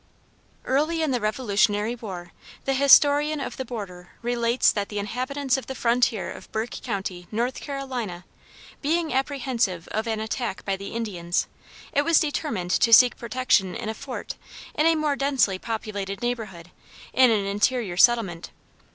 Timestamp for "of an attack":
9.89-10.65